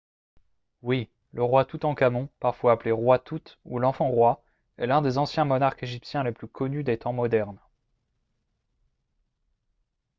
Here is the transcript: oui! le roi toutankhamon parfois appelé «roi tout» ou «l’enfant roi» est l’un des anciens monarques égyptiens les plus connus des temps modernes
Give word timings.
oui! 0.81 1.11
le 1.31 1.43
roi 1.43 1.63
toutankhamon 1.63 2.27
parfois 2.39 2.71
appelé 2.71 2.89
«roi 2.91 3.19
tout» 3.19 3.39
ou 3.65 3.77
«l’enfant 3.77 4.07
roi» 4.09 4.41
est 4.79 4.87
l’un 4.87 5.03
des 5.03 5.19
anciens 5.19 5.45
monarques 5.45 5.83
égyptiens 5.83 6.23
les 6.23 6.31
plus 6.31 6.47
connus 6.47 6.83
des 6.83 6.97
temps 6.97 7.13
modernes 7.13 7.59